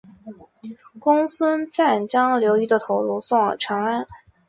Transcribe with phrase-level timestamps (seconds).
[0.97, 4.07] 公孙瓒将刘虞的头颅送往长安。